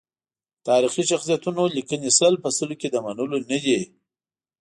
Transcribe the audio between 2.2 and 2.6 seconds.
په